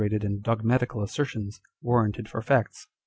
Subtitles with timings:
[0.01, 2.87] â€¢and dogmatical assertions, warranted for facts.